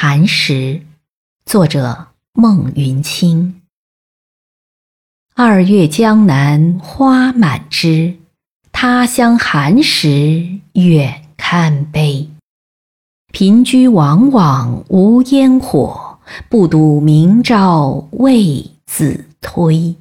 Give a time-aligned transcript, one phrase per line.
[0.00, 0.82] 寒食，
[1.44, 3.62] 作者孟云清。
[5.34, 8.16] 二月江南花满枝，
[8.70, 12.30] 他乡寒食远堪悲。
[13.32, 19.96] 贫居往往无烟火，不睹明朝为子推。